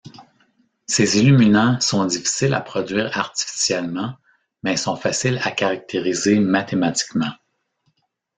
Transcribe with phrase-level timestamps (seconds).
[0.87, 4.15] Ces illuminants sont difficiles à produire artificiellement
[4.63, 7.29] mais sont faciles à caractériser mathématiquement.